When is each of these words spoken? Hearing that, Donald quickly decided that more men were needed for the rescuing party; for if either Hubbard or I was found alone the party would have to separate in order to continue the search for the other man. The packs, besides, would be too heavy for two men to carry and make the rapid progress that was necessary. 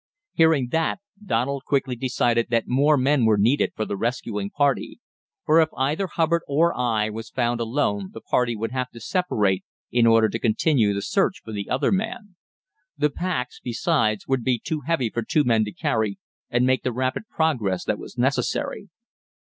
Hearing 0.33 0.69
that, 0.71 0.97
Donald 1.23 1.63
quickly 1.63 1.95
decided 1.95 2.47
that 2.49 2.63
more 2.67 2.97
men 2.97 3.23
were 3.23 3.37
needed 3.37 3.73
for 3.75 3.85
the 3.85 3.95
rescuing 3.95 4.49
party; 4.49 4.99
for 5.45 5.61
if 5.61 5.69
either 5.77 6.07
Hubbard 6.07 6.41
or 6.47 6.75
I 6.75 7.11
was 7.11 7.29
found 7.29 7.59
alone 7.59 8.09
the 8.11 8.19
party 8.19 8.55
would 8.55 8.71
have 8.71 8.89
to 8.93 8.99
separate 8.99 9.63
in 9.91 10.07
order 10.07 10.27
to 10.27 10.39
continue 10.39 10.95
the 10.95 11.03
search 11.03 11.43
for 11.43 11.51
the 11.53 11.69
other 11.69 11.91
man. 11.91 12.35
The 12.97 13.11
packs, 13.11 13.59
besides, 13.63 14.27
would 14.27 14.43
be 14.43 14.57
too 14.57 14.79
heavy 14.87 15.11
for 15.11 15.21
two 15.21 15.43
men 15.43 15.65
to 15.65 15.71
carry 15.71 16.17
and 16.49 16.65
make 16.65 16.81
the 16.81 16.91
rapid 16.91 17.27
progress 17.29 17.83
that 17.83 17.99
was 17.99 18.17
necessary. 18.17 18.89